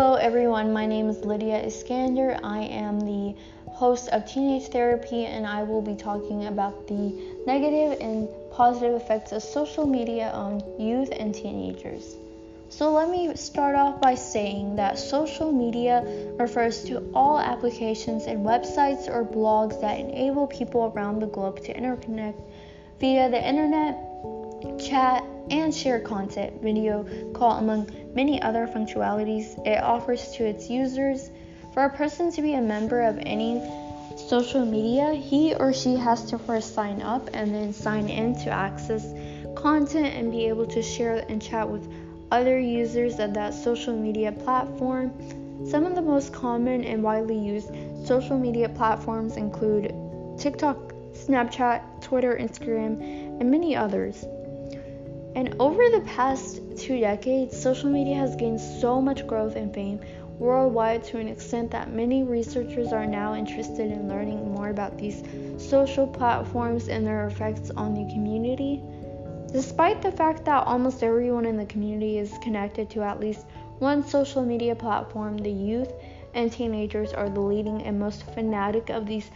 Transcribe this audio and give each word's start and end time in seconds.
Hello, 0.00 0.14
everyone. 0.14 0.72
My 0.72 0.86
name 0.86 1.10
is 1.10 1.26
Lydia 1.26 1.62
Iskander. 1.62 2.40
I 2.42 2.60
am 2.60 3.00
the 3.00 3.34
host 3.68 4.08
of 4.08 4.24
Teenage 4.24 4.68
Therapy, 4.68 5.26
and 5.26 5.46
I 5.46 5.62
will 5.62 5.82
be 5.82 5.94
talking 5.94 6.46
about 6.46 6.86
the 6.86 7.12
negative 7.46 8.00
and 8.00 8.26
positive 8.50 8.94
effects 8.94 9.32
of 9.32 9.42
social 9.42 9.84
media 9.86 10.30
on 10.30 10.62
youth 10.78 11.10
and 11.12 11.34
teenagers. 11.34 12.16
So, 12.70 12.90
let 12.92 13.10
me 13.10 13.36
start 13.36 13.74
off 13.74 14.00
by 14.00 14.14
saying 14.14 14.76
that 14.76 14.98
social 14.98 15.52
media 15.52 16.02
refers 16.38 16.82
to 16.84 17.06
all 17.12 17.38
applications 17.38 18.24
and 18.24 18.38
websites 18.38 19.06
or 19.06 19.22
blogs 19.22 19.82
that 19.82 20.00
enable 20.00 20.46
people 20.46 20.94
around 20.96 21.20
the 21.20 21.26
globe 21.26 21.62
to 21.64 21.74
interconnect 21.74 22.40
via 23.00 23.28
the 23.28 23.46
internet, 23.46 23.98
chat, 24.78 25.24
and 25.50 25.74
share 25.74 26.00
content, 26.00 26.62
video, 26.62 27.04
call, 27.32 27.58
among 27.58 27.90
many 28.14 28.40
other 28.42 28.66
functionalities 28.66 29.58
it 29.66 29.82
offers 29.82 30.30
to 30.32 30.44
its 30.44 30.70
users. 30.70 31.30
For 31.74 31.84
a 31.84 31.90
person 31.90 32.30
to 32.32 32.42
be 32.42 32.54
a 32.54 32.60
member 32.60 33.02
of 33.02 33.18
any 33.18 33.60
social 34.16 34.64
media, 34.64 35.12
he 35.12 35.54
or 35.54 35.72
she 35.72 35.96
has 35.96 36.24
to 36.26 36.38
first 36.38 36.74
sign 36.74 37.02
up 37.02 37.30
and 37.32 37.54
then 37.54 37.72
sign 37.72 38.08
in 38.08 38.34
to 38.40 38.50
access 38.50 39.12
content 39.56 40.14
and 40.14 40.30
be 40.30 40.46
able 40.46 40.66
to 40.66 40.82
share 40.82 41.24
and 41.28 41.40
chat 41.40 41.68
with 41.68 41.88
other 42.30 42.58
users 42.58 43.18
of 43.18 43.34
that 43.34 43.54
social 43.54 43.96
media 43.96 44.32
platform. 44.32 45.12
Some 45.68 45.84
of 45.84 45.94
the 45.94 46.02
most 46.02 46.32
common 46.32 46.84
and 46.84 47.02
widely 47.02 47.38
used 47.38 47.70
social 48.06 48.38
media 48.38 48.68
platforms 48.68 49.36
include 49.36 49.92
TikTok, 50.38 50.94
Snapchat, 51.12 52.00
Twitter, 52.00 52.38
Instagram, 52.40 53.00
and 53.40 53.50
many 53.50 53.76
others. 53.76 54.24
And 55.34 55.54
over 55.60 55.82
the 55.90 56.02
past 56.06 56.60
two 56.76 56.98
decades, 56.98 57.60
social 57.60 57.90
media 57.90 58.16
has 58.16 58.34
gained 58.36 58.60
so 58.60 59.00
much 59.00 59.26
growth 59.26 59.56
and 59.56 59.72
fame 59.72 60.00
worldwide 60.38 61.04
to 61.04 61.18
an 61.18 61.28
extent 61.28 61.70
that 61.70 61.92
many 61.92 62.22
researchers 62.22 62.92
are 62.92 63.06
now 63.06 63.34
interested 63.34 63.92
in 63.92 64.08
learning 64.08 64.52
more 64.52 64.70
about 64.70 64.96
these 64.96 65.22
social 65.58 66.06
platforms 66.06 66.88
and 66.88 67.06
their 67.06 67.26
effects 67.26 67.70
on 67.70 67.94
the 67.94 68.12
community. 68.12 68.82
Despite 69.52 70.00
the 70.00 70.12
fact 70.12 70.44
that 70.46 70.66
almost 70.66 71.02
everyone 71.02 71.44
in 71.44 71.56
the 71.56 71.66
community 71.66 72.18
is 72.18 72.38
connected 72.38 72.88
to 72.90 73.02
at 73.02 73.20
least 73.20 73.46
one 73.78 74.06
social 74.06 74.44
media 74.44 74.74
platform, 74.74 75.36
the 75.36 75.50
youth 75.50 75.92
and 76.34 76.50
teenagers 76.50 77.12
are 77.12 77.28
the 77.28 77.40
leading 77.40 77.82
and 77.82 77.98
most 77.98 78.22
fanatic 78.34 78.90
of 78.90 79.06
these 79.06 79.30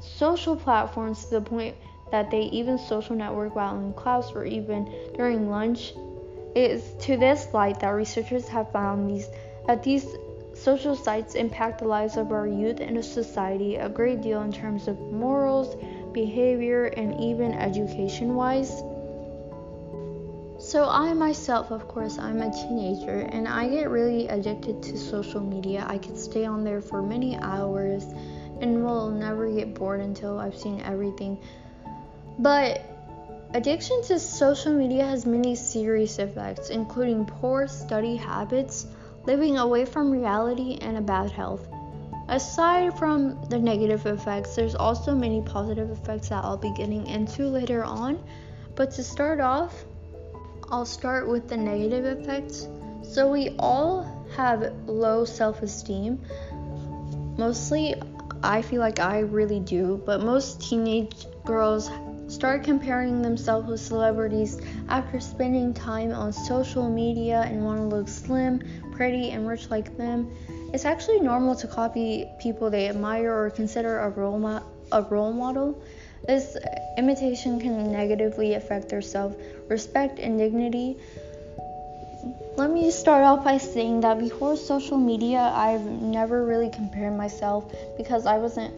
social 0.00 0.56
platforms 0.56 1.24
to 1.24 1.30
the 1.32 1.40
point 1.40 1.74
that 2.10 2.30
they 2.30 2.42
even 2.42 2.78
social 2.78 3.16
network 3.16 3.54
while 3.54 3.78
in 3.78 3.92
class 3.92 4.32
or 4.32 4.44
even 4.44 4.92
during 5.14 5.50
lunch. 5.50 5.92
It 6.54 6.70
is 6.70 6.92
to 7.00 7.16
this 7.16 7.52
light 7.52 7.80
that 7.80 7.90
researchers 7.90 8.48
have 8.48 8.72
found 8.72 9.08
these 9.10 9.28
that 9.66 9.82
these 9.82 10.06
social 10.54 10.96
sites 10.96 11.34
impact 11.34 11.78
the 11.78 11.86
lives 11.86 12.16
of 12.16 12.32
our 12.32 12.48
youth 12.48 12.80
and 12.80 12.96
a 12.98 13.02
society 13.02 13.76
a 13.76 13.88
great 13.88 14.22
deal 14.22 14.42
in 14.42 14.50
terms 14.50 14.88
of 14.88 14.98
morals, 15.12 15.76
behavior, 16.12 16.86
and 16.86 17.20
even 17.20 17.52
education 17.52 18.34
wise. 18.34 18.82
So, 20.58 20.88
I 20.88 21.12
myself, 21.12 21.70
of 21.70 21.86
course, 21.86 22.18
I'm 22.18 22.42
a 22.42 22.50
teenager 22.50 23.20
and 23.30 23.46
I 23.46 23.68
get 23.68 23.90
really 23.90 24.26
addicted 24.26 24.82
to 24.82 24.98
social 24.98 25.40
media. 25.40 25.84
I 25.86 25.98
could 25.98 26.18
stay 26.18 26.44
on 26.46 26.64
there 26.64 26.80
for 26.80 27.00
many 27.00 27.38
hours 27.38 28.04
and 28.60 28.84
will 28.84 29.10
never 29.10 29.48
get 29.52 29.74
bored 29.74 30.00
until 30.00 30.40
I've 30.40 30.56
seen 30.56 30.80
everything 30.80 31.38
but 32.38 32.80
addiction 33.54 34.02
to 34.04 34.18
social 34.18 34.72
media 34.72 35.04
has 35.04 35.26
many 35.26 35.54
serious 35.54 36.18
effects, 36.18 36.70
including 36.70 37.24
poor 37.24 37.66
study 37.66 38.16
habits, 38.16 38.86
living 39.24 39.58
away 39.58 39.84
from 39.84 40.10
reality, 40.10 40.78
and 40.80 40.96
a 40.96 41.00
bad 41.00 41.30
health. 41.30 41.66
Aside 42.28 42.96
from 42.98 43.42
the 43.48 43.58
negative 43.58 44.04
effects, 44.06 44.54
there's 44.54 44.74
also 44.74 45.14
many 45.14 45.42
positive 45.42 45.90
effects 45.90 46.28
that 46.28 46.44
I'll 46.44 46.58
be 46.58 46.72
getting 46.74 47.06
into 47.06 47.48
later 47.48 47.82
on. 47.82 48.22
But 48.74 48.90
to 48.92 49.02
start 49.02 49.40
off, 49.40 49.84
I'll 50.70 50.84
start 50.84 51.26
with 51.26 51.48
the 51.48 51.56
negative 51.56 52.04
effects. 52.04 52.68
So, 53.02 53.32
we 53.32 53.56
all 53.58 54.04
have 54.36 54.74
low 54.86 55.24
self 55.24 55.62
esteem. 55.62 56.20
Mostly, 57.38 57.94
I 58.42 58.60
feel 58.60 58.80
like 58.80 59.00
I 59.00 59.20
really 59.20 59.60
do, 59.60 60.02
but 60.04 60.22
most 60.22 60.60
teenage 60.60 61.26
girls 61.44 61.90
start 62.38 62.62
comparing 62.62 63.20
themselves 63.20 63.66
with 63.66 63.80
celebrities 63.80 64.60
after 64.88 65.18
spending 65.18 65.74
time 65.74 66.12
on 66.12 66.32
social 66.32 66.88
media 66.88 67.42
and 67.42 67.64
want 67.64 67.80
to 67.80 67.96
look 67.96 68.06
slim, 68.06 68.62
pretty, 68.92 69.30
and 69.30 69.48
rich 69.48 69.68
like 69.70 69.96
them. 69.96 70.30
It's 70.72 70.84
actually 70.84 71.18
normal 71.18 71.56
to 71.56 71.66
copy 71.66 72.30
people 72.38 72.70
they 72.70 72.88
admire 72.88 73.34
or 73.36 73.50
consider 73.50 73.98
a 73.98 74.10
role, 74.10 74.38
mo- 74.38 74.62
a 74.92 75.02
role 75.02 75.32
model. 75.32 75.82
This 76.28 76.56
imitation 76.96 77.58
can 77.58 77.90
negatively 77.90 78.54
affect 78.54 78.88
their 78.88 79.02
self 79.02 79.34
respect 79.68 80.20
and 80.20 80.38
dignity. 80.38 80.96
Let 82.56 82.70
me 82.70 82.92
start 82.92 83.24
off 83.24 83.42
by 83.42 83.58
saying 83.58 84.02
that 84.02 84.20
before 84.20 84.56
social 84.56 84.96
media, 84.96 85.40
I've 85.40 85.84
never 85.84 86.44
really 86.44 86.70
compared 86.70 87.16
myself 87.16 87.64
because 87.96 88.26
I 88.26 88.38
wasn't 88.38 88.72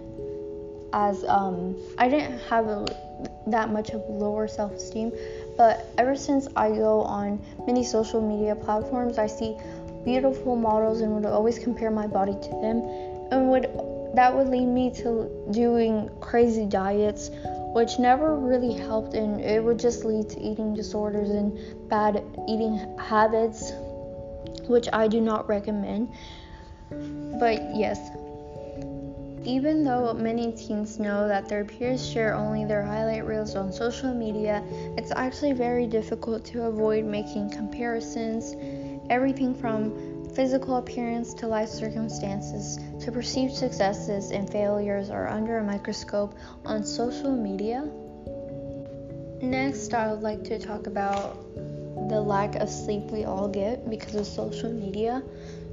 as 0.95 1.23
um, 1.25 1.77
I 1.99 2.09
didn't 2.09 2.39
have 2.49 2.67
a 2.67 3.10
that 3.47 3.71
much 3.71 3.91
of 3.91 4.03
lower 4.09 4.49
self 4.49 4.73
esteem. 4.73 5.13
But 5.57 5.87
ever 5.99 6.15
since 6.17 6.49
I 6.57 6.71
go 6.71 7.03
on 7.03 7.41
many 7.67 7.85
social 7.85 8.21
media 8.21 8.55
platforms, 8.55 9.19
I 9.19 9.27
see 9.27 9.57
beautiful 10.05 10.57
models 10.57 11.01
and 11.01 11.15
would 11.15 11.27
always 11.27 11.59
compare 11.59 11.91
my 11.91 12.07
body 12.07 12.33
to 12.33 12.51
them, 12.63 12.83
and 13.31 13.51
would 13.51 13.69
that 14.15 14.35
would 14.35 14.49
lead 14.49 14.67
me 14.67 14.91
to 14.91 15.31
doing 15.53 16.11
crazy 16.21 16.67
diets, 16.67 17.31
which 17.75 17.99
never 17.99 18.35
really 18.35 18.73
helped, 18.73 19.15
and 19.15 19.41
it 19.41 19.63
would 19.63 19.79
just 19.79 20.05
lead 20.05 20.29
to 20.31 20.41
eating 20.41 20.75
disorders 20.75 21.31
and 21.31 21.57
bad 21.89 22.23
eating 22.49 22.77
habits, 22.99 23.73
which 24.67 24.89
I 24.93 25.07
do 25.07 25.21
not 25.21 25.49
recommend. 25.49 26.13
But 26.91 27.77
yes, 27.77 28.01
even 29.45 29.85
though 29.85 30.13
many 30.13 30.53
teens 30.53 30.99
know 30.99 31.27
that 31.27 31.49
their 31.49 31.65
peers 31.65 32.07
share 32.07 32.35
only 32.35 32.65
their 32.65 32.83
highlight 32.83 33.25
reels 33.25 33.57
on 33.57 33.73
social 33.73 34.13
media, 34.13 34.63
it's 34.99 35.13
actually 35.13 35.53
very 35.53 35.87
difficult 35.87 36.45
to 36.47 36.65
avoid 36.65 37.05
making 37.05 37.51
comparisons. 37.51 38.55
Everything 39.09 39.55
from 39.55 40.31
physical 40.35 40.77
appearance 40.77 41.35
to 41.35 41.47
life 41.47 41.69
circumstances 41.69 42.79
to 43.05 43.11
perceived 43.11 43.53
successes 43.53 44.31
and 44.31 44.49
failures 44.51 45.11
are 45.11 45.29
under 45.29 45.59
a 45.59 45.65
microscope 45.65 46.35
on 46.65 46.85
social 46.85 47.35
media. 47.35 47.89
Next, 49.43 49.95
I 49.95 50.13
would 50.13 50.23
like 50.23 50.45
to 50.45 50.59
talk 50.59 50.87
about 50.87 51.37
the 52.09 52.21
lack 52.21 52.57
of 52.57 52.69
sleep 52.69 53.05
we 53.11 53.25
all 53.25 53.49
get 53.49 53.89
because 53.89 54.15
of 54.15 54.27
social 54.27 54.71
media. 54.71 55.23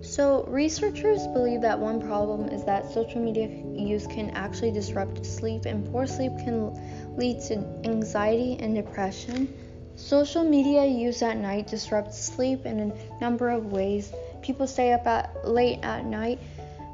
So, 0.07 0.45
researchers 0.47 1.27
believe 1.27 1.59
that 1.61 1.77
one 1.77 1.99
problem 1.99 2.47
is 2.47 2.63
that 2.63 2.89
social 2.93 3.21
media 3.21 3.49
use 3.75 4.07
can 4.07 4.29
actually 4.29 4.71
disrupt 4.71 5.25
sleep, 5.25 5.65
and 5.65 5.85
poor 5.91 6.07
sleep 6.07 6.31
can 6.37 6.71
lead 7.17 7.41
to 7.49 7.55
anxiety 7.83 8.57
and 8.57 8.73
depression. 8.73 9.53
Social 9.97 10.45
media 10.45 10.85
use 10.85 11.21
at 11.21 11.35
night 11.35 11.67
disrupts 11.67 12.17
sleep 12.17 12.65
in 12.65 12.79
a 12.79 13.19
number 13.19 13.49
of 13.49 13.73
ways. 13.73 14.13
People 14.41 14.65
stay 14.65 14.93
up 14.93 15.05
at 15.05 15.45
late 15.45 15.79
at 15.83 16.05
night. 16.05 16.39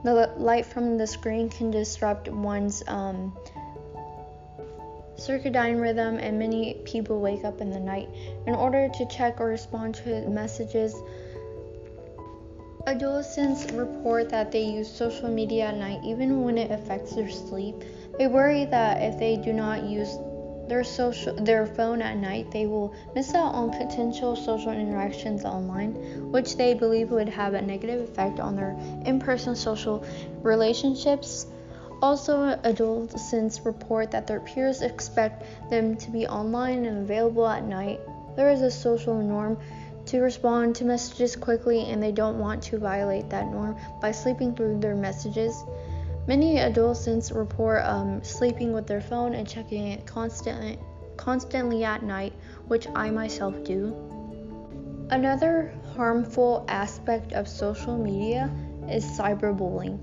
The 0.03 0.33
light 0.35 0.65
from 0.65 0.97
the 0.97 1.05
screen 1.05 1.49
can 1.49 1.69
disrupt 1.69 2.29
one's 2.29 2.81
um, 2.87 3.37
circadian 5.17 5.79
rhythm, 5.79 6.17
and 6.17 6.39
many 6.39 6.81
people 6.83 7.21
wake 7.21 7.45
up 7.45 7.61
in 7.61 7.69
the 7.69 7.79
night 7.79 8.09
in 8.47 8.55
order 8.55 8.89
to 8.89 9.05
check 9.05 9.39
or 9.39 9.45
respond 9.45 9.93
to 9.95 10.27
messages 10.27 10.95
Adolescents 12.85 13.71
report 13.71 14.29
that 14.29 14.51
they 14.51 14.61
use 14.63 14.91
social 14.91 15.29
media 15.29 15.67
at 15.67 15.77
night 15.77 16.01
even 16.03 16.43
when 16.43 16.57
it 16.57 16.69
affects 16.69 17.15
their 17.15 17.29
sleep. 17.29 17.75
They 18.17 18.27
worry 18.27 18.65
that 18.65 19.01
if 19.01 19.17
they 19.17 19.37
do 19.37 19.53
not 19.53 19.83
use 19.83 20.17
their 20.67 20.83
social 20.83 21.33
their 21.35 21.65
phone 21.65 22.01
at 22.01 22.17
night, 22.17 22.51
they 22.51 22.65
will 22.65 22.93
miss 23.15 23.33
out 23.33 23.55
on 23.55 23.71
potential 23.71 24.35
social 24.35 24.71
interactions 24.71 25.45
online, 25.45 25.93
which 26.31 26.57
they 26.57 26.73
believe 26.73 27.09
would 27.09 27.29
have 27.29 27.53
a 27.53 27.61
negative 27.61 28.01
effect 28.01 28.41
on 28.41 28.57
their 28.57 28.77
in-person 29.05 29.55
social 29.55 30.05
relationships. 30.41 31.47
Also, 32.01 32.47
adolescents 32.65 33.61
report 33.61 34.11
that 34.11 34.27
their 34.27 34.41
peers 34.41 34.81
expect 34.81 35.45
them 35.69 35.95
to 35.95 36.11
be 36.11 36.27
online 36.27 36.85
and 36.85 36.97
available 36.97 37.47
at 37.47 37.63
night. 37.63 38.01
There 38.35 38.51
is 38.51 38.61
a 38.61 38.71
social 38.71 39.15
norm 39.15 39.57
to 40.05 40.19
respond 40.21 40.75
to 40.75 40.85
messages 40.85 41.35
quickly 41.35 41.89
and 41.89 42.01
they 42.01 42.11
don't 42.11 42.39
want 42.39 42.61
to 42.63 42.77
violate 42.77 43.29
that 43.29 43.47
norm 43.47 43.75
by 44.01 44.11
sleeping 44.11 44.55
through 44.55 44.79
their 44.79 44.95
messages. 44.95 45.63
Many 46.27 46.59
adolescents 46.59 47.31
report 47.31 47.83
um, 47.83 48.23
sleeping 48.23 48.73
with 48.73 48.87
their 48.87 49.01
phone 49.01 49.33
and 49.33 49.47
checking 49.47 49.87
it 49.87 50.05
constantly, 50.05 50.79
constantly 51.17 51.83
at 51.83 52.03
night, 52.03 52.33
which 52.67 52.87
I 52.95 53.09
myself 53.09 53.61
do. 53.63 53.95
Another 55.09 55.73
harmful 55.95 56.65
aspect 56.67 57.33
of 57.33 57.47
social 57.47 57.97
media 57.97 58.49
is 58.89 59.03
cyberbullying, 59.05 59.99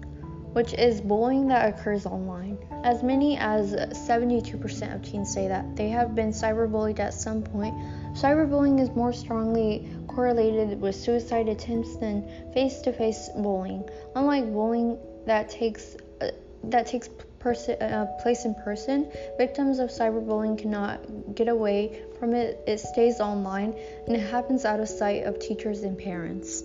which 0.53 0.75
is 0.75 1.01
bullying 1.01 1.49
that 1.49 1.69
occurs 1.69 2.07
online. 2.07 2.59
As 2.85 3.03
many 3.03 3.37
as 3.37 3.73
72% 3.75 4.95
of 4.95 5.03
teens 5.03 5.33
say 5.33 5.49
that 5.49 5.77
they 5.77 5.89
have 5.89 6.15
been 6.15 6.31
cyberbullied 6.31 6.99
at 6.99 7.15
some 7.15 7.43
point. 7.43 7.75
Cyberbullying 8.15 8.81
is 8.81 8.91
more 8.91 9.13
strongly 9.13 9.89
correlated 10.09 10.81
with 10.81 10.95
suicide 10.95 11.49
attempts 11.49 11.97
than 11.97 12.29
face-to-face 12.53 13.31
bullying. 13.37 13.89
Unlike 14.17 14.53
bullying 14.53 14.99
that 15.27 15.51
takes 15.51 15.97
uh, 16.21 16.31
that 16.65 16.87
takes 16.87 17.09
uh, 17.43 18.07
place 18.21 18.45
in 18.45 18.55
person, 18.55 19.11
victims 19.39 19.79
of 19.79 19.89
cyberbullying 19.89 20.59
cannot 20.59 21.35
get 21.35 21.49
away 21.49 22.03
from 22.19 22.35
it. 22.35 22.63
It 22.67 22.79
stays 22.79 23.21
online 23.21 23.75
and 24.07 24.15
it 24.15 24.21
happens 24.21 24.65
out 24.65 24.81
of 24.81 24.89
sight 24.89 25.25
of 25.25 25.39
teachers 25.39 25.83
and 25.83 25.97
parents. 25.97 26.63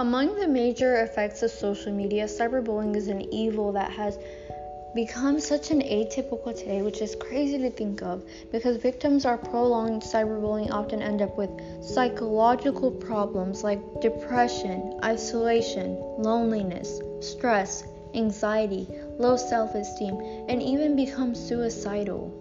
Among 0.00 0.36
the 0.36 0.48
major 0.48 1.02
effects 1.02 1.42
of 1.42 1.50
social 1.50 1.92
media, 1.92 2.24
cyberbullying 2.24 2.96
is 2.96 3.08
an 3.08 3.20
evil 3.34 3.72
that 3.72 3.90
has 3.90 4.18
become 4.94 5.38
such 5.38 5.70
an 5.70 5.82
atypical 5.82 6.58
today, 6.58 6.80
which 6.80 7.02
is 7.02 7.14
crazy 7.14 7.58
to 7.58 7.70
think 7.70 8.00
of 8.00 8.24
because 8.50 8.78
victims 8.78 9.26
of 9.26 9.36
prolonged 9.36 10.00
cyberbullying 10.00 10.70
often 10.70 11.02
end 11.02 11.20
up 11.20 11.36
with 11.36 11.50
psychological 11.84 12.90
problems 12.90 13.62
like 13.62 14.00
depression, 14.00 14.98
isolation, 15.04 15.96
loneliness, 16.16 17.02
stress, 17.20 17.84
anxiety, 18.14 18.88
low 19.18 19.36
self 19.36 19.74
esteem, 19.74 20.16
and 20.48 20.62
even 20.62 20.96
become 20.96 21.34
suicidal. 21.34 22.34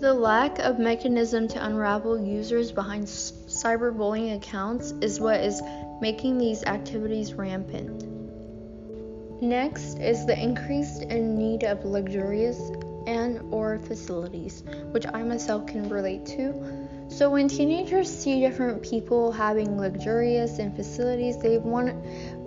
The 0.00 0.12
lack 0.12 0.58
of 0.58 0.78
mechanism 0.78 1.48
to 1.48 1.64
unravel 1.64 2.20
users 2.20 2.72
behind 2.72 3.06
cyberbullying 3.06 4.36
accounts 4.36 4.92
is 5.00 5.18
what 5.18 5.40
is 5.40 5.62
making 6.00 6.38
these 6.38 6.64
activities 6.64 7.34
rampant. 7.34 8.04
Next 9.42 9.98
is 9.98 10.26
the 10.26 10.40
increased 10.40 11.02
in 11.02 11.36
need 11.36 11.64
of 11.64 11.84
luxurious 11.84 12.70
and 13.06 13.40
or 13.52 13.78
facilities, 13.78 14.62
which 14.92 15.06
I 15.12 15.22
myself 15.22 15.66
can 15.66 15.88
relate 15.88 16.24
to. 16.26 16.54
So 17.08 17.30
when 17.30 17.48
teenagers 17.48 18.08
see 18.08 18.40
different 18.40 18.82
people 18.82 19.30
having 19.30 19.78
luxurious 19.78 20.58
and 20.58 20.74
facilities, 20.74 21.36
they 21.38 21.58
want 21.58 21.94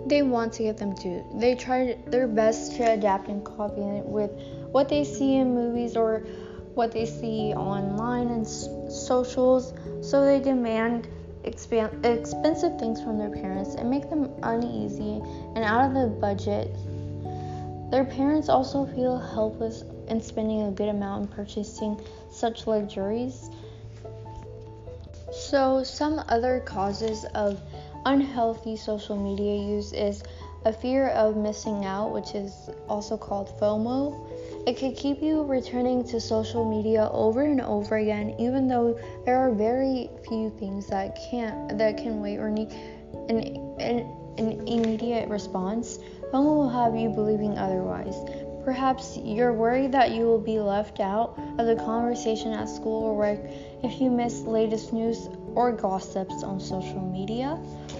they 0.08 0.22
want 0.22 0.52
to 0.54 0.64
get 0.64 0.78
them 0.78 0.94
too. 0.94 1.24
They 1.34 1.54
try 1.54 1.98
their 2.06 2.26
best 2.26 2.76
to 2.76 2.92
adapt 2.92 3.28
and 3.28 3.44
copy 3.44 3.82
it 3.82 4.04
with 4.04 4.30
what 4.70 4.88
they 4.88 5.04
see 5.04 5.36
in 5.36 5.54
movies 5.54 5.96
or 5.96 6.24
what 6.74 6.92
they 6.92 7.06
see 7.06 7.52
online 7.54 8.28
and 8.28 8.46
socials. 8.46 9.74
So 10.00 10.24
they 10.24 10.40
demand 10.40 11.08
expan- 11.44 12.04
expensive 12.04 12.78
things 12.78 13.02
from 13.02 13.18
their 13.18 13.30
parents 13.30 13.74
and 13.74 13.88
make 13.90 14.08
them 14.10 14.30
uneasy 14.42 15.22
and 15.54 15.64
out 15.64 15.86
of 15.86 15.94
the 15.94 16.06
budget. 16.06 16.74
Their 17.90 18.04
parents 18.04 18.48
also 18.48 18.84
feel 18.84 19.18
helpless 19.18 19.84
in 20.08 20.20
spending 20.20 20.62
a 20.62 20.70
good 20.70 20.88
amount 20.88 21.22
in 21.22 21.28
purchasing 21.28 22.00
such 22.30 22.66
luxuries. 22.66 23.50
So, 25.32 25.82
some 25.82 26.22
other 26.28 26.60
causes 26.60 27.24
of 27.34 27.60
unhealthy 28.04 28.76
social 28.76 29.16
media 29.16 29.56
use 29.56 29.92
is 29.92 30.22
a 30.64 30.72
fear 30.72 31.08
of 31.08 31.36
missing 31.36 31.84
out, 31.84 32.12
which 32.12 32.34
is 32.34 32.70
also 32.88 33.16
called 33.16 33.48
FOMO. 33.60 34.37
It 34.66 34.76
could 34.76 34.96
keep 34.96 35.22
you 35.22 35.44
returning 35.44 36.04
to 36.08 36.20
social 36.20 36.68
media 36.68 37.08
over 37.12 37.42
and 37.42 37.60
over 37.60 37.96
again, 37.96 38.34
even 38.38 38.68
though 38.68 38.98
there 39.24 39.36
are 39.36 39.50
very 39.52 40.10
few 40.28 40.50
things 40.50 40.86
that 40.88 41.18
can't 41.30 41.78
that 41.78 41.96
can 41.96 42.20
wait 42.20 42.38
or 42.38 42.50
need 42.50 42.70
an, 43.28 43.38
an, 43.80 44.00
an 44.38 44.68
immediate 44.68 45.28
response. 45.28 45.98
Someone 46.30 46.56
will 46.56 46.68
have 46.68 46.94
you 46.94 47.08
believing 47.08 47.56
otherwise. 47.56 48.16
Perhaps 48.64 49.18
you're 49.24 49.54
worried 49.54 49.92
that 49.92 50.10
you 50.10 50.26
will 50.26 50.40
be 50.40 50.60
left 50.60 51.00
out 51.00 51.38
of 51.58 51.66
the 51.66 51.76
conversation 51.76 52.52
at 52.52 52.68
school 52.68 53.04
or 53.04 53.16
work 53.16 53.40
if 53.82 53.98
you 53.98 54.10
miss 54.10 54.42
latest 54.42 54.92
news 54.92 55.30
or 55.54 55.72
gossips 55.72 56.42
on 56.42 56.60
social 56.60 57.00
media. 57.00 57.58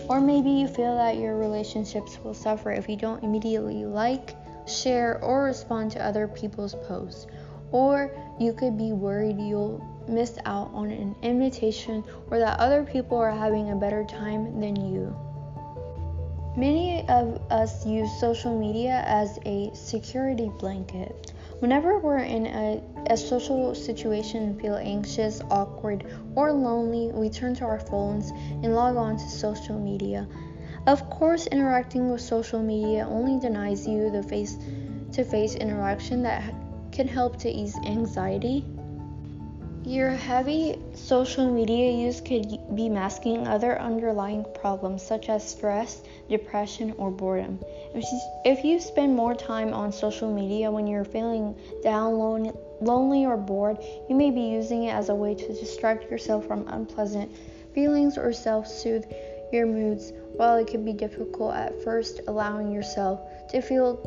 Or 0.09 0.21
maybe 0.21 0.51
you 0.51 0.69
feel 0.69 0.95
that 0.95 1.17
your 1.17 1.39
relationships 1.39 2.19
will 2.23 2.35
suffer 2.35 2.71
if 2.71 2.89
you 2.89 2.97
don't 2.97 3.25
immediately 3.25 3.87
like, 3.87 4.37
share, 4.69 5.23
or 5.23 5.45
respond 5.45 5.91
to 5.93 6.05
other 6.05 6.29
people's 6.29 6.75
posts. 6.87 7.27
Or 7.71 8.11
you 8.39 8.53
could 8.53 8.79
be 8.79 8.93
worried 8.93 9.39
you'll 9.39 9.85
miss 10.09 10.39
out 10.45 10.71
on 10.73 10.91
an 10.91 11.15
invitation 11.23 12.03
or 12.31 12.39
that 12.39 12.59
other 12.59 12.83
people 12.83 13.19
are 13.19 13.31
having 13.31 13.71
a 13.71 13.77
better 13.77 14.05
time 14.05 14.61
than 14.61 14.77
you. 14.77 15.15
Many 16.57 17.09
of 17.09 17.41
us 17.51 17.87
use 17.87 18.11
social 18.19 18.59
media 18.59 19.05
as 19.07 19.39
a 19.47 19.71
security 19.75 20.51
blanket. 20.59 21.33
Whenever 21.61 21.99
we're 21.99 22.19
in 22.19 22.47
a, 22.47 22.83
a, 23.11 23.17
social 23.17 23.75
situation 23.75 24.43
and 24.43 24.61
feel 24.61 24.77
anxious, 24.77 25.41
awkward, 25.51 26.05
or 26.35 26.53
lonely, 26.53 27.13
we 27.13 27.31
turn 27.31 27.55
to 27.57 27.65
our 27.65 27.79
phones 27.79 28.31
and 28.31 28.75
log 28.75 28.97
on 28.97 29.17
to 29.17 29.29
social 29.29 29.79
media. 29.79 30.27
Of 30.89 31.11
course, 31.11 31.47
interacting 31.49 32.11
with 32.11 32.23
social 32.23 32.63
media 32.63 33.07
only 33.07 33.39
denies 33.39 33.87
you 33.87 34.09
the 34.09 34.23
face 34.23 34.57
to 35.13 35.23
face 35.23 35.55
interaction 35.55 36.23
that 36.23 36.55
can 36.93 37.07
help 37.07 37.37
to 37.41 37.51
ease 37.51 37.77
anxiety. 37.85 38.65
Your 39.85 40.09
heavy 40.13 40.79
social 40.95 41.53
media 41.53 41.93
use 41.93 42.23
could 42.23 42.75
be 42.75 42.89
masking 42.89 43.47
other 43.47 43.79
underlying 43.79 44.47
problems 44.55 45.03
such 45.03 45.29
as 45.29 45.47
stress, 45.47 46.01
depression, 46.31 46.95
or 46.97 47.11
boredom. 47.11 47.61
If 48.47 48.65
you, 48.65 48.81
spend 48.81 49.15
more 49.15 49.35
time 49.35 49.75
on 49.75 49.93
social 49.93 50.33
media 50.33 50.71
when 50.71 50.87
you're 50.87 51.05
feeling 51.05 51.55
down, 51.83 52.15
lonely, 52.81 53.27
or 53.27 53.37
bored, 53.37 53.77
you 54.09 54.17
may 54.17 54.31
be 54.31 54.41
using 54.41 54.85
it 54.85 54.95
as 54.95 55.11
a 55.11 55.15
way 55.15 55.35
to 55.35 55.49
distract 55.49 56.11
yourself 56.11 56.47
from 56.47 56.67
unpleasant 56.69 57.31
feelings 57.75 58.17
or 58.17 58.33
self 58.33 58.67
soothe 58.67 59.05
your 59.53 59.67
moods. 59.67 60.13
While 60.37 60.57
it 60.57 60.67
can 60.67 60.85
be 60.85 60.93
difficult 60.93 61.55
at 61.55 61.83
first, 61.83 62.21
allowing 62.27 62.73
yourself 62.73 63.21
to 63.51 63.61
feel 63.61 63.99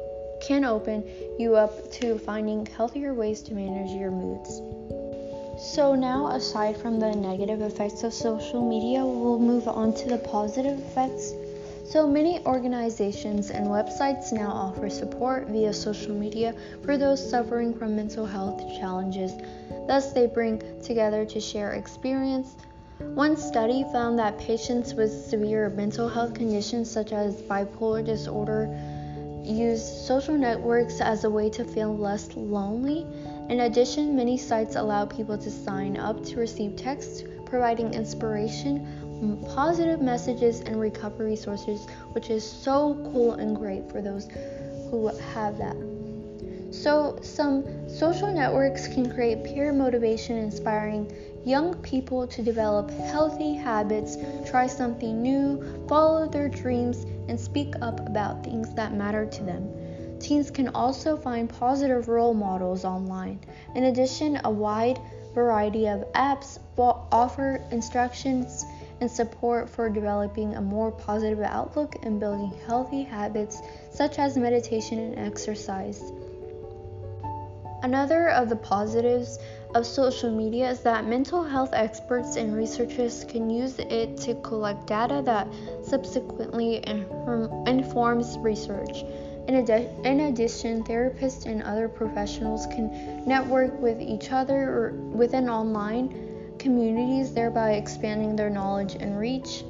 can 0.41 0.65
open 0.65 1.03
you 1.37 1.55
up 1.55 1.91
to 1.91 2.17
finding 2.17 2.65
healthier 2.65 3.13
ways 3.13 3.41
to 3.43 3.53
manage 3.53 3.91
your 3.91 4.11
moods. 4.11 4.61
So, 5.61 5.93
now 5.93 6.27
aside 6.29 6.75
from 6.75 6.99
the 6.99 7.11
negative 7.15 7.61
effects 7.61 8.03
of 8.03 8.13
social 8.13 8.67
media, 8.67 9.05
we'll 9.05 9.37
move 9.37 9.67
on 9.67 9.93
to 9.93 10.09
the 10.09 10.17
positive 10.17 10.79
effects. 10.79 11.33
So, 11.85 12.07
many 12.07 12.43
organizations 12.45 13.51
and 13.51 13.67
websites 13.67 14.31
now 14.31 14.49
offer 14.49 14.89
support 14.89 15.49
via 15.49 15.73
social 15.73 16.15
media 16.15 16.55
for 16.83 16.97
those 16.97 17.29
suffering 17.29 17.75
from 17.75 17.95
mental 17.95 18.25
health 18.25 18.59
challenges. 18.79 19.33
Thus, 19.87 20.13
they 20.13 20.25
bring 20.25 20.61
together 20.81 21.25
to 21.25 21.39
share 21.39 21.73
experience. 21.73 22.55
One 23.15 23.35
study 23.35 23.83
found 23.91 24.19
that 24.19 24.39
patients 24.39 24.93
with 24.93 25.11
severe 25.25 25.69
mental 25.69 26.07
health 26.07 26.33
conditions 26.33 26.89
such 26.89 27.11
as 27.11 27.41
bipolar 27.41 28.05
disorder 28.05 28.69
use 29.43 29.83
social 29.83 30.37
networks 30.37 31.01
as 31.01 31.23
a 31.23 31.29
way 31.29 31.49
to 31.49 31.63
feel 31.63 31.95
less 31.97 32.35
lonely 32.35 33.05
in 33.51 33.59
addition, 33.59 34.15
many 34.15 34.37
sites 34.37 34.77
allow 34.77 35.03
people 35.03 35.37
to 35.37 35.51
sign 35.51 35.97
up 35.97 36.23
to 36.27 36.39
receive 36.39 36.77
texts 36.77 37.25
providing 37.45 37.93
inspiration, 37.93 39.43
positive 39.53 39.99
messages, 39.99 40.61
and 40.61 40.79
recovery 40.79 41.31
resources, 41.31 41.85
which 42.13 42.29
is 42.29 42.49
so 42.49 42.93
cool 43.11 43.33
and 43.33 43.57
great 43.57 43.91
for 43.91 44.01
those 44.01 44.29
who 44.89 45.07
have 45.33 45.57
that. 45.57 45.75
So, 46.71 47.19
some 47.21 47.89
social 47.89 48.33
networks 48.33 48.87
can 48.87 49.13
create 49.13 49.43
peer 49.43 49.73
motivation, 49.73 50.37
inspiring 50.37 51.11
young 51.45 51.75
people 51.81 52.25
to 52.27 52.41
develop 52.41 52.89
healthy 52.91 53.53
habits, 53.53 54.17
try 54.49 54.67
something 54.67 55.21
new, 55.21 55.61
follow 55.89 56.27
their 56.29 56.47
dreams, 56.47 57.05
and 57.27 57.37
speak 57.37 57.75
up 57.81 57.99
about 58.07 58.43
things 58.43 58.73
that 58.75 58.93
matter 58.93 59.25
to 59.25 59.43
them. 59.43 59.67
Teens 60.19 60.49
can 60.49 60.69
also 60.69 61.17
find 61.17 61.49
positive 61.49 62.07
role 62.07 62.33
models 62.33 62.85
online. 62.85 63.39
In 63.75 63.85
addition, 63.85 64.39
a 64.45 64.49
wide 64.49 64.99
variety 65.33 65.87
of 65.87 66.05
apps 66.13 66.57
offer 66.77 67.61
instructions 67.71 68.63
and 69.01 69.11
support 69.11 69.69
for 69.69 69.89
developing 69.89 70.55
a 70.55 70.61
more 70.61 70.91
positive 70.91 71.41
outlook 71.41 71.95
and 72.03 72.19
building 72.19 72.53
healthy 72.65 73.03
habits 73.03 73.61
such 73.91 74.19
as 74.19 74.37
meditation 74.37 74.99
and 74.99 75.27
exercise. 75.27 76.11
Another 77.83 78.29
of 78.29 78.47
the 78.49 78.55
positives 78.55 79.39
of 79.73 79.85
social 79.85 80.29
media 80.29 80.69
is 80.69 80.81
that 80.81 81.05
mental 81.05 81.43
health 81.43 81.71
experts 81.73 82.35
and 82.35 82.55
researchers 82.55 83.25
can 83.25 83.49
use 83.49 83.79
it 83.79 84.17
to 84.17 84.35
collect 84.41 84.85
data 84.85 85.21
that 85.25 85.47
subsequently 85.83 86.83
informs 87.65 88.37
research. 88.39 89.03
In, 89.47 89.55
in, 89.55 90.19
addition, 90.19 90.83
therapists 90.83 91.47
and 91.47 91.63
other 91.63 91.89
professionals 91.89 92.67
can 92.67 93.25
network 93.25 93.79
with 93.81 93.99
each 93.99 94.31
other 94.31 94.93
within 95.11 95.49
online 95.49 96.55
communities, 96.59 97.33
thereby 97.33 97.71
expanding 97.71 98.35
their 98.35 98.51
knowledge 98.51 98.95
and 98.95 99.17
reach. 99.17 99.63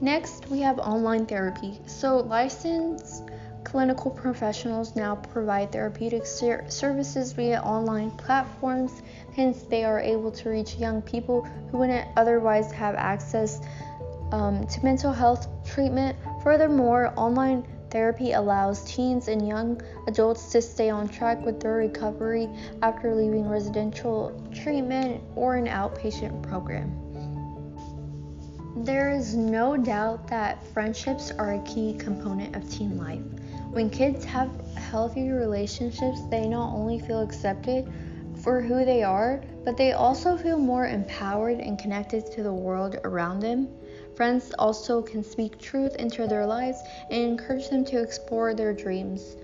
Next, 0.00 0.48
we 0.48 0.60
have 0.60 0.80
online 0.80 1.26
therapy. 1.26 1.80
So, 1.86 2.18
licensed 2.18 3.27
clinical 3.70 4.10
professionals 4.10 4.96
now 4.96 5.14
provide 5.14 5.70
therapeutic 5.70 6.24
ser- 6.24 6.64
services 6.70 7.32
via 7.32 7.60
online 7.60 8.10
platforms. 8.12 9.02
Hence, 9.36 9.62
they 9.62 9.84
are 9.84 10.00
able 10.00 10.30
to 10.32 10.48
reach 10.48 10.76
young 10.76 11.02
people 11.02 11.42
who 11.70 11.78
wouldn't 11.78 12.08
otherwise 12.16 12.72
have 12.72 12.94
access 12.94 13.60
um, 14.32 14.66
to 14.66 14.82
mental 14.82 15.12
health 15.12 15.48
treatment. 15.66 16.16
Furthermore, 16.42 17.12
online 17.16 17.62
therapy 17.90 18.32
allows 18.32 18.84
teens 18.84 19.28
and 19.28 19.46
young 19.46 19.80
adults 20.06 20.50
to 20.52 20.62
stay 20.62 20.88
on 20.88 21.06
track 21.06 21.44
with 21.44 21.60
their 21.60 21.74
recovery 21.74 22.48
after 22.80 23.14
leaving 23.14 23.46
residential 23.46 24.32
treatment 24.54 25.22
or 25.36 25.56
an 25.56 25.66
outpatient 25.66 26.42
program. 26.42 27.07
There 28.84 29.10
is 29.10 29.34
no 29.34 29.76
doubt 29.76 30.28
that 30.28 30.64
friendships 30.68 31.32
are 31.32 31.54
a 31.54 31.62
key 31.64 31.96
component 31.98 32.54
of 32.54 32.70
teen 32.70 32.96
life. 32.96 33.20
When 33.72 33.90
kids 33.90 34.24
have 34.24 34.50
healthy 34.76 35.30
relationships, 35.30 36.20
they 36.30 36.46
not 36.46 36.72
only 36.72 37.00
feel 37.00 37.20
accepted 37.20 37.92
for 38.36 38.60
who 38.60 38.84
they 38.84 39.02
are, 39.02 39.42
but 39.64 39.76
they 39.76 39.92
also 39.92 40.36
feel 40.36 40.58
more 40.58 40.86
empowered 40.86 41.58
and 41.58 41.78
connected 41.78 42.30
to 42.32 42.42
the 42.42 42.52
world 42.52 42.96
around 43.02 43.40
them. 43.40 43.68
Friends 44.14 44.52
also 44.58 45.02
can 45.02 45.24
speak 45.24 45.58
truth 45.58 45.96
into 45.96 46.26
their 46.26 46.46
lives 46.46 46.80
and 47.10 47.22
encourage 47.22 47.68
them 47.68 47.84
to 47.86 48.00
explore 48.00 48.54
their 48.54 48.72
dreams. 48.72 49.36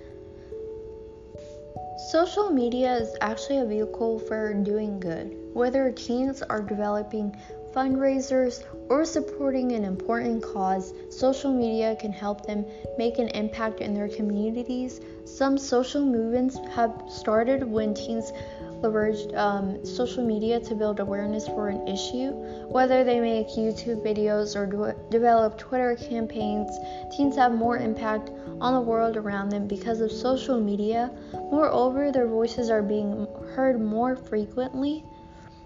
Social 2.11 2.51
media 2.51 2.95
is 2.97 3.17
actually 3.21 3.59
a 3.59 3.65
vehicle 3.65 4.19
for 4.21 4.55
doing 4.55 5.01
good. 5.01 5.37
Whether 5.53 5.91
teens 5.91 6.43
are 6.43 6.63
developing 6.63 7.37
fundraisers, 7.75 8.63
or 8.89 9.05
supporting 9.05 9.73
an 9.73 9.85
important 9.85 10.43
cause, 10.43 10.95
social 11.11 11.53
media 11.53 11.97
can 11.97 12.13
help 12.13 12.47
them 12.47 12.65
make 12.97 13.19
an 13.19 13.29
impact 13.29 13.81
in 13.81 13.95
their 13.95 14.09
communities. 14.09 15.01
Some 15.25 15.59
social 15.59 16.05
movements 16.05 16.57
have 16.75 17.03
started 17.09 17.65
when 17.65 17.95
teens 17.95 18.33
leveraged 18.81 19.35
um, 19.37 19.85
social 19.85 20.25
media 20.25 20.61
to 20.61 20.75
build 20.75 21.01
awareness 21.01 21.49
for 21.49 21.69
an 21.69 21.89
issue. 21.89 22.33
Whether 22.69 23.03
they 23.03 23.19
make 23.19 23.49
YouTube 23.49 24.05
videos 24.05 24.55
or 24.55 24.67
do- 24.67 25.01
develop 25.11 25.59
Twitter 25.59 25.97
campaigns, 25.97 26.71
teens 27.17 27.37
have 27.37 27.53
more 27.53 27.79
impact 27.79 28.31
on 28.61 28.75
the 28.75 28.81
world 28.81 29.17
around 29.17 29.49
them 29.49 29.67
because 29.67 30.01
of 30.01 30.13
social 30.13 30.61
media. 30.61 31.11
Moreover, 31.33 32.13
their 32.13 32.29
voices 32.29 32.71
are 32.71 32.83
being 32.83 33.27
heard 33.55 33.81
more 33.81 34.17
frequently. 34.17 35.05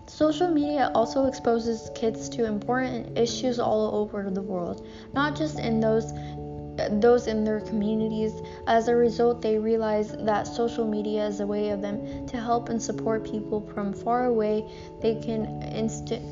Social 0.08 0.48
media 0.48 0.90
also 0.94 1.26
exposes 1.26 1.90
kids 1.94 2.28
to 2.30 2.46
important 2.46 3.16
issues 3.18 3.58
all 3.58 3.94
over 3.94 4.30
the 4.30 4.42
world, 4.42 4.86
not 5.12 5.36
just 5.36 5.58
in 5.58 5.80
those 5.80 6.12
those 7.00 7.26
in 7.26 7.44
their 7.44 7.60
communities. 7.60 8.32
As 8.66 8.88
a 8.88 8.94
result, 8.96 9.42
they 9.42 9.58
realize 9.58 10.16
that 10.20 10.46
social 10.46 10.86
media 10.86 11.26
is 11.26 11.40
a 11.40 11.46
way 11.46 11.70
of 11.70 11.82
them 11.82 12.26
to 12.26 12.36
help 12.38 12.68
and 12.68 12.80
support 12.80 13.24
people 13.24 13.60
from 13.74 13.92
far 13.92 14.26
away. 14.26 14.64
They 15.02 15.16
can 15.16 15.44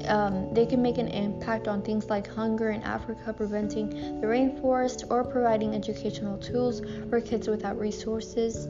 um, 0.06 0.54
they 0.54 0.64
can 0.64 0.80
make 0.80 0.98
an 0.98 1.08
impact 1.08 1.68
on 1.68 1.82
things 1.82 2.08
like 2.08 2.26
hunger 2.28 2.70
in 2.70 2.82
Africa, 2.82 3.32
preventing 3.32 4.20
the 4.20 4.26
rainforest, 4.26 5.10
or 5.10 5.24
providing 5.24 5.74
educational 5.74 6.38
tools 6.38 6.80
for 7.10 7.20
kids 7.20 7.48
without 7.48 7.78
resources. 7.78 8.68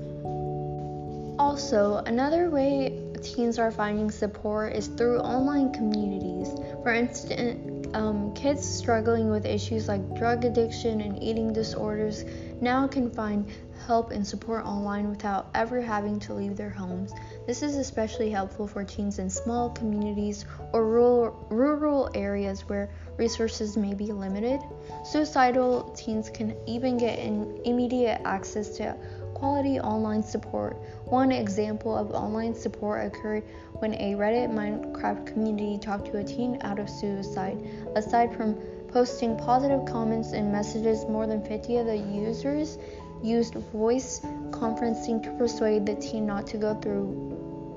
Also, 1.39 1.97
another 2.07 2.49
way 2.49 3.06
teens 3.35 3.59
are 3.59 3.71
finding 3.71 4.11
support 4.11 4.73
is 4.73 4.87
through 4.87 5.19
online 5.19 5.73
communities. 5.73 6.49
For 6.83 6.93
instance, 6.93 7.89
um, 7.95 8.33
kids 8.35 8.65
struggling 8.65 9.31
with 9.31 9.47
issues 9.47 9.89
like 9.89 10.17
drug 10.17 10.45
addiction 10.45 11.01
and 11.01 11.23
eating 11.23 11.53
disorders 11.53 12.25
now 12.61 12.87
can 12.87 13.11
find 13.11 13.51
help 13.87 14.11
and 14.11 14.27
support 14.27 14.65
online 14.65 15.11
without 15.11 15.49
ever 15.55 15.81
having 15.81 16.19
to 16.21 16.35
leave 16.35 16.57
their 16.57 16.71
homes. 16.71 17.13
This 17.47 17.63
is 17.63 17.77
especially 17.77 18.31
helpful 18.31 18.67
for 18.67 18.85
teens 18.85 19.19
in 19.19 19.29
small 19.29 19.71
communities 19.71 20.45
or 20.73 20.85
rural, 20.85 21.47
rural 21.51 22.11
areas 22.15 22.69
where 22.69 22.91
resources 23.17 23.77
may 23.77 23.95
be 23.95 24.13
limited. 24.13 24.61
Suicidal 25.05 25.93
teens 25.97 26.31
can 26.31 26.57
even 26.67 26.97
get 26.97 27.19
immediate 27.19 28.21
access 28.25 28.77
to 28.79 28.97
quality 29.35 29.79
online 29.79 30.23
support. 30.23 30.81
One 31.07 31.31
example 31.31 31.97
of 31.97 32.11
online 32.11 32.53
support 32.53 33.07
occurred 33.07 33.45
when 33.79 33.95
a 33.95 34.15
Reddit 34.15 34.51
Minecraft 34.51 35.25
community 35.25 35.79
talked 35.79 36.07
to 36.07 36.19
a 36.19 36.25
teen 36.25 36.59
out 36.63 36.81
of 36.81 36.91
suicide. 36.91 37.65
Aside 37.95 38.35
from 38.35 38.57
posting 38.89 39.37
positive 39.37 39.85
comments 39.85 40.33
and 40.33 40.51
messages, 40.51 41.05
more 41.05 41.29
than 41.29 41.45
50 41.45 41.77
of 41.77 41.87
the 41.87 41.97
users 41.97 42.79
used 43.23 43.55
voice 43.55 44.21
conferencing 44.51 45.23
to 45.23 45.31
persuade 45.39 45.87
the 45.87 45.95
teen 45.95 46.27
not 46.27 46.45
to 46.49 46.57
go 46.57 46.75
through 46.75 47.05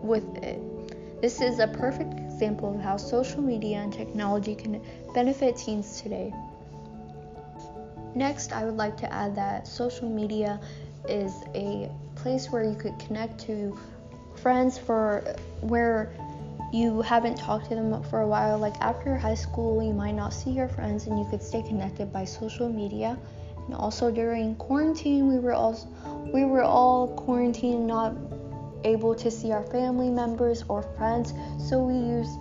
with 0.01 0.25
it. 0.43 0.59
This 1.21 1.39
is 1.39 1.59
a 1.59 1.67
perfect 1.67 2.13
example 2.13 2.73
of 2.73 2.81
how 2.81 2.97
social 2.97 3.43
media 3.43 3.77
and 3.77 3.93
technology 3.93 4.55
can 4.55 4.81
benefit 5.13 5.55
teens 5.55 6.01
today. 6.01 6.33
Next, 8.15 8.53
I 8.53 8.65
would 8.65 8.77
like 8.77 8.97
to 8.97 9.13
add 9.13 9.35
that 9.35 9.67
social 9.67 10.09
media 10.09 10.59
is 11.07 11.43
a 11.53 11.91
place 12.21 12.49
where 12.49 12.63
you 12.63 12.75
could 12.75 12.97
connect 12.99 13.39
to 13.47 13.77
friends 14.35 14.77
for 14.77 15.35
where 15.61 16.13
you 16.71 17.01
haven't 17.01 17.35
talked 17.35 17.69
to 17.69 17.75
them 17.75 18.03
for 18.03 18.21
a 18.21 18.27
while. 18.27 18.57
Like 18.57 18.75
after 18.81 19.17
high 19.17 19.35
school, 19.35 19.83
you 19.83 19.93
might 19.93 20.13
not 20.15 20.33
see 20.33 20.51
your 20.51 20.67
friends 20.67 21.07
and 21.07 21.17
you 21.17 21.25
could 21.29 21.41
stay 21.41 21.61
connected 21.61 22.13
by 22.13 22.25
social 22.25 22.69
media. 22.69 23.17
And 23.65 23.73
also 23.73 24.11
during 24.11 24.55
quarantine, 24.55 25.27
we 25.27 25.39
were 25.39 25.53
all 25.53 25.77
we 26.33 26.45
were 26.45 26.63
all 26.63 27.07
quarantined, 27.15 27.87
not 27.87 28.15
able 28.83 29.15
to 29.15 29.29
see 29.29 29.51
our 29.51 29.63
family 29.63 30.09
members 30.09 30.63
or 30.69 30.83
friends, 30.83 31.33
so 31.57 31.79
we 31.83 31.95
used 31.95 32.39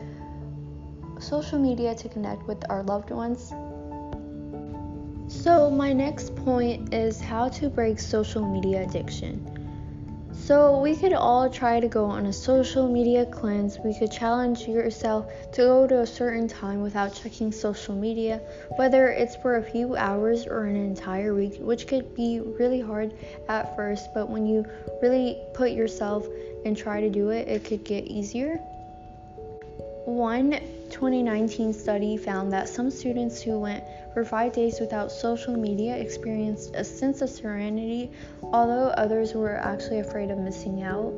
social 1.20 1.58
media 1.58 1.94
to 1.94 2.08
connect 2.08 2.46
with 2.46 2.62
our 2.70 2.82
loved 2.84 3.10
ones 3.10 3.52
so, 5.28 5.70
my 5.70 5.92
next 5.92 6.34
point 6.36 6.94
is 6.94 7.20
how 7.20 7.50
to 7.50 7.68
break 7.68 7.98
social 7.98 8.42
media 8.42 8.82
addiction. 8.82 9.57
So, 10.48 10.80
we 10.80 10.96
could 10.96 11.12
all 11.12 11.50
try 11.50 11.78
to 11.78 11.88
go 11.88 12.06
on 12.06 12.24
a 12.24 12.32
social 12.32 12.88
media 12.88 13.26
cleanse. 13.26 13.78
We 13.80 13.92
could 13.92 14.10
challenge 14.10 14.66
yourself 14.66 15.30
to 15.52 15.60
go 15.60 15.86
to 15.86 16.00
a 16.00 16.06
certain 16.06 16.48
time 16.48 16.80
without 16.80 17.14
checking 17.14 17.52
social 17.52 17.94
media, 17.94 18.40
whether 18.76 19.08
it's 19.08 19.36
for 19.36 19.56
a 19.56 19.62
few 19.62 19.94
hours 19.94 20.46
or 20.46 20.64
an 20.64 20.74
entire 20.74 21.34
week, 21.34 21.58
which 21.60 21.86
could 21.86 22.14
be 22.14 22.40
really 22.40 22.80
hard 22.80 23.12
at 23.50 23.76
first, 23.76 24.14
but 24.14 24.30
when 24.30 24.46
you 24.46 24.64
really 25.02 25.36
put 25.52 25.72
yourself 25.72 26.26
and 26.64 26.74
try 26.74 27.02
to 27.02 27.10
do 27.10 27.28
it, 27.28 27.46
it 27.46 27.64
could 27.64 27.84
get 27.84 28.04
easier. 28.04 28.58
One 30.08 30.52
2019 30.88 31.74
study 31.74 32.16
found 32.16 32.50
that 32.54 32.66
some 32.66 32.90
students 32.90 33.42
who 33.42 33.60
went 33.60 33.84
for 34.14 34.24
five 34.24 34.54
days 34.54 34.80
without 34.80 35.12
social 35.12 35.54
media 35.54 35.98
experienced 35.98 36.74
a 36.74 36.82
sense 36.82 37.20
of 37.20 37.28
serenity, 37.28 38.10
although 38.42 38.88
others 38.88 39.34
were 39.34 39.56
actually 39.56 40.00
afraid 40.00 40.30
of 40.30 40.38
missing 40.38 40.82
out. 40.82 41.12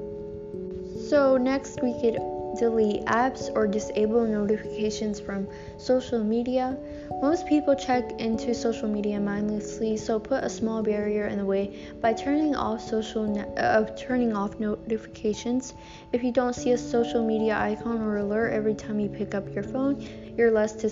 So, 1.09 1.37
next 1.37 1.81
we 1.85 1.93
could 2.01 2.19
delete 2.61 3.03
apps 3.07 3.51
or 3.57 3.67
disable 3.67 4.27
notifications 4.27 5.19
from 5.19 5.49
social 5.79 6.23
media. 6.23 6.77
Most 7.23 7.47
people 7.47 7.75
check 7.75 8.21
into 8.21 8.55
social 8.55 8.87
media 8.87 9.19
mindlessly, 9.19 9.97
so 9.97 10.21
put 10.21 10.45
a 10.45 10.51
small 10.51 10.83
barrier 10.83 11.27
in 11.29 11.39
the 11.39 11.45
way 11.45 11.91
by 12.03 12.13
turning 12.13 12.55
off 12.55 12.83
social 12.83 13.27
ne- 13.27 13.49
uh, 13.57 13.85
turning 13.97 14.37
off 14.37 14.61
notifications. 14.61 15.73
If 16.13 16.23
you 16.23 16.33
don't 16.33 16.55
see 16.55 16.73
a 16.73 16.79
social 16.79 17.27
media 17.27 17.57
icon 17.57 18.03
or 18.03 18.19
alert 18.19 18.51
every 18.53 18.75
time 18.75 19.01
you 19.01 19.09
pick 19.09 19.35
up 19.35 19.53
your 19.55 19.65
phone, 19.65 20.07
you're 20.37 20.51
less 20.51 20.73
to 20.83 20.91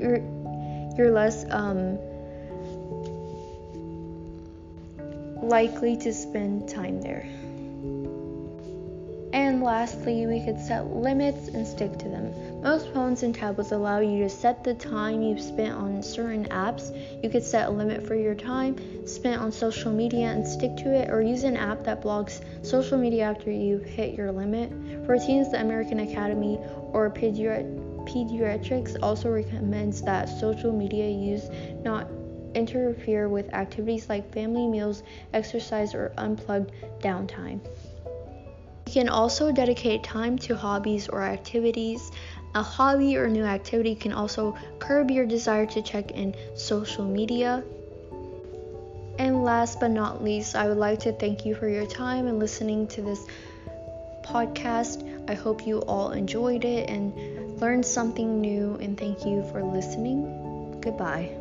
you're, 0.00 0.18
you're 0.98 1.12
less 1.12 1.46
um, 1.50 1.96
likely 5.48 5.96
to 5.98 6.12
spend 6.12 6.68
time 6.68 7.00
there. 7.00 7.24
Lastly, 9.64 10.26
we 10.26 10.44
could 10.44 10.60
set 10.60 10.94
limits 10.94 11.48
and 11.48 11.66
stick 11.66 11.96
to 11.96 12.08
them. 12.10 12.60
Most 12.60 12.86
phones 12.88 13.22
and 13.22 13.34
tablets 13.34 13.72
allow 13.72 14.00
you 14.00 14.18
to 14.22 14.28
set 14.28 14.62
the 14.62 14.74
time 14.74 15.22
you've 15.22 15.40
spent 15.40 15.72
on 15.72 16.02
certain 16.02 16.44
apps. 16.50 16.94
You 17.22 17.30
could 17.30 17.42
set 17.42 17.68
a 17.68 17.70
limit 17.70 18.06
for 18.06 18.14
your 18.14 18.34
time 18.34 18.76
spent 19.06 19.40
on 19.40 19.50
social 19.50 19.90
media 19.90 20.26
and 20.26 20.46
stick 20.46 20.76
to 20.76 20.94
it, 20.94 21.08
or 21.08 21.22
use 21.22 21.44
an 21.44 21.56
app 21.56 21.82
that 21.84 22.02
blocks 22.02 22.42
social 22.60 22.98
media 22.98 23.22
after 23.24 23.50
you've 23.50 23.86
hit 23.86 24.12
your 24.14 24.30
limit. 24.32 24.70
For 25.06 25.16
teens, 25.16 25.50
the 25.50 25.62
American 25.62 26.00
Academy 26.00 26.58
or 26.92 27.08
Pediatrics 27.08 28.96
also 29.02 29.30
recommends 29.30 30.02
that 30.02 30.28
social 30.28 30.72
media 30.72 31.08
use 31.08 31.48
not 31.82 32.06
interfere 32.54 33.30
with 33.30 33.54
activities 33.54 34.10
like 34.10 34.30
family 34.30 34.68
meals, 34.68 35.02
exercise, 35.32 35.94
or 35.94 36.12
unplugged 36.18 36.70
downtime 37.00 37.60
can 38.94 39.08
also 39.08 39.50
dedicate 39.50 40.04
time 40.04 40.38
to 40.38 40.54
hobbies 40.54 41.08
or 41.08 41.20
activities. 41.20 42.12
A 42.54 42.62
hobby 42.62 43.16
or 43.16 43.28
new 43.28 43.42
activity 43.42 43.96
can 43.96 44.12
also 44.12 44.56
curb 44.78 45.10
your 45.10 45.26
desire 45.26 45.66
to 45.66 45.82
check 45.82 46.12
in 46.12 46.32
social 46.54 47.04
media. 47.04 47.64
And 49.18 49.42
last 49.42 49.80
but 49.80 49.90
not 49.90 50.22
least, 50.22 50.54
I 50.54 50.68
would 50.68 50.78
like 50.78 51.00
to 51.00 51.12
thank 51.12 51.44
you 51.44 51.56
for 51.56 51.68
your 51.68 51.86
time 51.86 52.28
and 52.28 52.38
listening 52.38 52.86
to 52.94 53.02
this 53.02 53.26
podcast. 54.22 55.02
I 55.28 55.34
hope 55.34 55.66
you 55.66 55.80
all 55.80 56.12
enjoyed 56.12 56.64
it 56.64 56.88
and 56.88 57.60
learned 57.60 57.84
something 57.84 58.40
new, 58.40 58.76
and 58.80 58.96
thank 58.96 59.26
you 59.26 59.42
for 59.50 59.60
listening. 59.60 60.80
Goodbye. 60.80 61.34